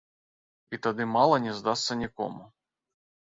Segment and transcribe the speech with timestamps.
[0.77, 2.43] І тады мала не здасца нікому.